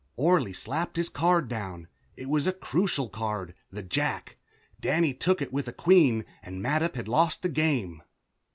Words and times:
Orley 0.15 0.51
slapped 0.51 0.97
his 0.97 1.09
card 1.09 1.47
down; 1.47 1.87
it 2.17 2.27
was 2.27 2.47
a 2.47 2.53
crucial 2.53 3.07
card, 3.07 3.53
the 3.71 3.83
jack. 3.83 4.37
Danny 4.79 5.13
took 5.13 5.43
it 5.43 5.53
with 5.53 5.67
a 5.67 5.71
queen 5.73 6.25
and 6.41 6.59
Mattup 6.59 6.95
had 6.95 7.07
lost 7.07 7.43
the 7.43 7.49
game. 7.49 8.01